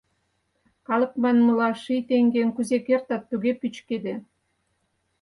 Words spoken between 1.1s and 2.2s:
манмыла, ший